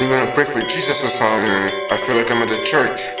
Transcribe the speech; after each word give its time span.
We're 0.00 0.08
gonna 0.08 0.32
pray 0.32 0.44
for 0.44 0.60
Jesus 0.60 1.04
or 1.04 1.08
something. 1.08 1.70
I 1.88 1.96
feel 1.96 2.16
like 2.16 2.28
I'm 2.28 2.42
at 2.42 2.48
the 2.48 2.60
church. 2.64 3.00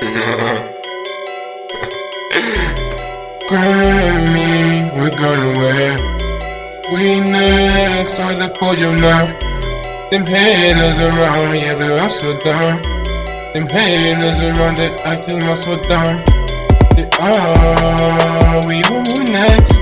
Grammy, 3.48 4.90
we're 4.96 5.16
gonna 5.16 5.56
wear. 5.56 5.96
We 6.92 7.20
next 7.20 8.18
on 8.18 8.40
the 8.40 8.48
podium 8.58 9.00
now. 9.00 9.26
Them 10.10 10.26
haters 10.26 10.98
around, 10.98 11.54
yeah, 11.54 11.74
they're 11.74 12.00
also 12.02 12.38
down. 12.40 12.82
Them 13.52 13.68
haters 13.68 14.40
around, 14.40 14.76
they 14.76 14.92
acting 15.04 15.42
also 15.44 15.80
down. 15.84 16.24
They 16.96 17.08
are, 17.20 18.66
we 18.66 18.82
who 18.82 19.02
next? 19.30 19.78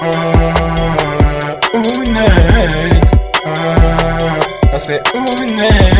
Uh, 0.00 1.60
who 1.70 1.82
next? 2.12 3.14
Uh, 3.46 4.40
I 4.72 4.78
said, 4.78 5.04
who 5.08 5.24
next? 5.56 5.99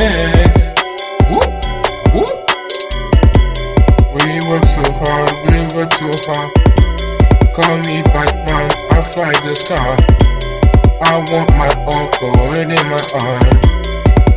We 5.00 5.06
work 5.72 5.90
so 5.96 6.12
hard. 6.28 6.52
Call 7.56 7.78
me 7.88 8.02
Batman, 8.12 8.68
I 8.92 9.00
fight 9.00 9.40
the 9.40 9.56
star. 9.56 9.96
I 11.00 11.16
want 11.32 11.48
my 11.56 11.72
uncle 11.88 12.52
in 12.60 12.68
my 12.68 13.00
arms. 13.24 13.64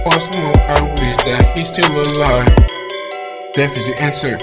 Or 0.07 0.19
smoke, 0.23 0.55
I 0.71 0.79
wish 0.95 1.17
that 1.27 1.51
he's 1.53 1.67
still 1.67 1.91
alive. 1.91 2.47
Death 3.53 3.75
is 3.75 3.87
the 3.87 4.01
answer. 4.01 4.37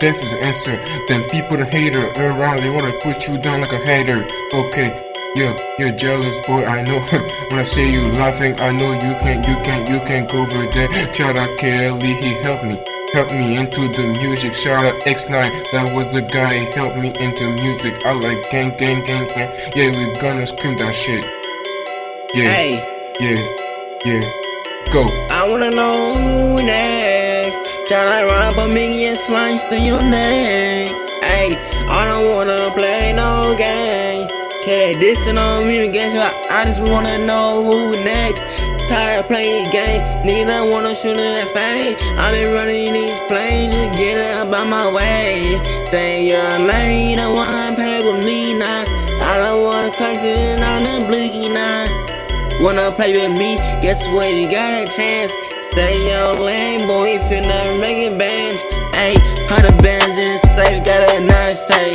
death 0.00 0.20
is 0.20 0.32
the 0.32 0.42
answer. 0.42 0.76
Then 1.06 1.22
people, 1.30 1.56
the 1.56 1.66
hater 1.66 2.10
around, 2.18 2.58
they 2.58 2.70
wanna 2.70 2.98
put 3.00 3.28
you 3.28 3.38
down 3.38 3.60
like 3.60 3.72
a 3.72 3.78
hater. 3.78 4.26
Okay, 4.52 4.90
yeah, 5.36 5.56
you're 5.78 5.92
jealous, 5.92 6.36
boy. 6.48 6.64
I 6.64 6.82
know. 6.82 6.98
when 7.50 7.60
I 7.60 7.62
say 7.62 7.88
you 7.92 8.10
laughing, 8.10 8.58
I 8.58 8.72
know 8.72 8.90
you 8.90 9.14
can't, 9.22 9.46
you 9.46 9.54
can't, 9.62 9.88
you 9.88 10.00
can't 10.00 10.28
go 10.28 10.42
over 10.42 10.66
there. 10.66 11.14
Shout 11.14 11.36
out 11.36 11.56
Kelly, 11.58 12.14
he 12.14 12.34
helped 12.42 12.64
me. 12.64 12.97
Helped 13.14 13.32
me 13.32 13.56
into 13.56 13.88
the 13.88 14.06
music. 14.20 14.52
Shout 14.52 14.84
out 14.84 15.00
X9, 15.00 15.32
that 15.72 15.94
was 15.94 16.12
the 16.12 16.20
guy 16.20 16.52
he 16.52 16.64
helped 16.72 16.98
me 16.98 17.08
into 17.18 17.48
music. 17.54 18.04
I 18.04 18.12
like 18.12 18.50
gang, 18.50 18.76
gang, 18.76 19.02
gang, 19.02 19.26
gang. 19.26 19.50
Yeah, 19.74 19.96
we 19.96 20.12
gonna 20.20 20.44
scream 20.44 20.76
that 20.76 20.94
shit. 20.94 21.24
Yeah, 22.34 22.52
Hey, 22.52 22.72
yeah, 23.18 23.40
yeah. 24.04 24.28
Go. 24.92 25.08
I 25.30 25.48
wanna 25.48 25.70
know 25.70 25.96
who 26.20 26.62
next. 26.62 27.56
Tryna 27.88 28.28
run 28.28 28.42
up 28.52 28.58
a 28.58 28.68
million 28.68 29.16
slimes 29.16 29.66
to 29.70 29.80
your 29.80 30.02
neck. 30.02 30.92
Hey, 31.24 31.56
I 31.88 32.04
don't 32.04 32.28
wanna 32.28 32.70
play 32.76 33.14
no 33.16 33.56
game. 33.56 34.28
Can't 34.64 35.00
dissing 35.00 35.40
on 35.40 35.64
me 35.66 35.88
against 35.88 36.14
you. 36.14 36.20
I 36.20 36.64
just 36.66 36.82
wanna 36.82 37.24
know 37.24 37.64
who 37.64 37.96
next. 38.04 38.77
Tired 38.88 39.20
of 39.20 39.26
playing 39.26 39.70
game, 39.70 40.00
nigga 40.24 40.46
don't 40.46 40.70
wanna 40.70 40.94
shoot 40.94 41.12
in 41.12 41.16
that 41.16 41.48
fade. 41.52 41.96
i 42.16 42.32
been 42.32 42.54
running 42.54 42.92
these 42.92 43.20
planes, 43.28 43.74
just 43.74 43.98
get 43.98 44.16
up 44.40 44.48
out 44.48 44.66
my 44.66 44.90
way. 44.90 45.60
Stay 45.84 46.28
your 46.28 46.66
lane, 46.66 47.18
don't 47.18 47.34
wanna 47.34 47.76
play 47.76 48.00
with 48.00 48.24
me 48.24 48.58
now. 48.58 48.84
I 49.20 49.36
don't 49.36 49.62
wanna 49.62 49.90
to 49.92 50.64
on 50.64 50.82
the 50.88 51.04
bleaky 51.04 51.52
now. 51.52 52.64
Wanna 52.64 52.90
play 52.90 53.12
with 53.12 53.36
me? 53.38 53.56
Guess 53.84 54.08
what? 54.12 54.32
You 54.32 54.50
got 54.50 54.72
a 54.72 54.88
chance. 54.88 55.32
Stay 55.70 55.94
your 56.08 56.34
lane, 56.42 56.88
boy. 56.88 57.20
You're 57.30 57.46
not 57.46 57.78
making 57.78 58.18
bands, 58.18 58.64
ayy, 58.96 59.20
hundred 59.46 59.76
bands 59.82 60.16
in 60.16 60.32
the 60.32 60.40
safe, 60.56 60.82
got 60.82 61.04
a 61.14 61.20
nice 61.20 61.66
take, 61.66 61.87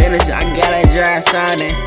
I 0.00 0.40
got 0.54 0.72
a 0.72 0.92
dry 0.92 1.20
signing. 1.20 1.83